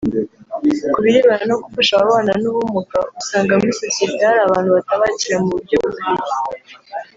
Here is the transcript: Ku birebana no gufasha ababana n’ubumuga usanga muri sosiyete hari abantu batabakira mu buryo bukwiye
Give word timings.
Ku 0.93 0.97
birebana 1.03 1.43
no 1.49 1.55
gufasha 1.63 1.91
ababana 1.95 2.33
n’ubumuga 2.41 2.97
usanga 3.21 3.51
muri 3.59 3.71
sosiyete 3.81 4.21
hari 4.27 4.39
abantu 4.47 4.69
batabakira 4.77 5.35
mu 5.43 5.49
buryo 5.53 5.75
bukwiye 5.83 6.25